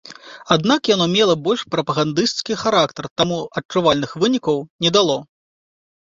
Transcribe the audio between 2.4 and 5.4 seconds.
характар, таму адчувальных вынікаў не дало.